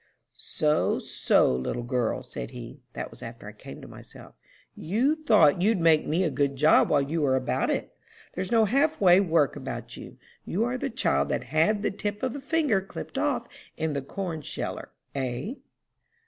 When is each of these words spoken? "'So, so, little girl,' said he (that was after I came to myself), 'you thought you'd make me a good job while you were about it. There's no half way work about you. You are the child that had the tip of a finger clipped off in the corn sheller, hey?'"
"'So, 0.33 0.97
so, 0.97 1.53
little 1.53 1.83
girl,' 1.83 2.23
said 2.23 2.49
he 2.49 2.81
(that 2.93 3.11
was 3.11 3.21
after 3.21 3.47
I 3.47 3.51
came 3.51 3.83
to 3.83 3.87
myself), 3.87 4.33
'you 4.75 5.15
thought 5.27 5.61
you'd 5.61 5.77
make 5.79 6.07
me 6.07 6.23
a 6.23 6.31
good 6.31 6.55
job 6.55 6.89
while 6.89 7.03
you 7.03 7.21
were 7.21 7.35
about 7.35 7.69
it. 7.69 7.93
There's 8.33 8.51
no 8.51 8.65
half 8.65 8.99
way 8.99 9.19
work 9.19 9.55
about 9.55 9.95
you. 9.97 10.17
You 10.43 10.63
are 10.63 10.79
the 10.79 10.89
child 10.89 11.29
that 11.29 11.43
had 11.53 11.83
the 11.83 11.91
tip 11.91 12.23
of 12.23 12.35
a 12.35 12.41
finger 12.41 12.81
clipped 12.81 13.19
off 13.19 13.47
in 13.77 13.93
the 13.93 14.01
corn 14.01 14.41
sheller, 14.41 14.89
hey?'" 15.13 15.59